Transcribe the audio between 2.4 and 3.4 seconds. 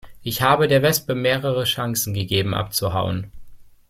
abzuhauen.